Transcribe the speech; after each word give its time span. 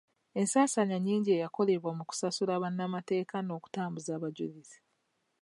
Ensasaanya 0.39 0.97
nyingi 1.07 1.29
eyakolebwa 1.33 1.91
mu 1.97 2.03
kusasula 2.09 2.53
bannamateeka 2.63 3.35
n'okutambuza 3.41 4.11
abajulizi. 4.17 4.77